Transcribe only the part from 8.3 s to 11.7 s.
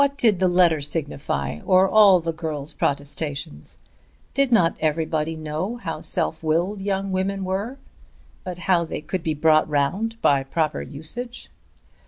but how they could be brought round by proper usage?